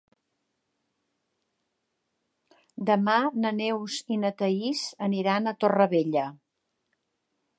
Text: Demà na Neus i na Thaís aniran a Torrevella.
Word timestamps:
Demà 2.89 2.95
na 3.45 3.53
Neus 3.59 3.99
i 4.15 4.19
na 4.23 4.33
Thaís 4.41 4.83
aniran 5.11 5.47
a 5.53 5.57
Torrevella. 5.65 6.27